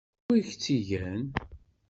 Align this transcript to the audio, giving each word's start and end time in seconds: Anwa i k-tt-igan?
Anwa 0.29 0.35
i 0.39 0.41
k-tt-igan? 0.49 1.23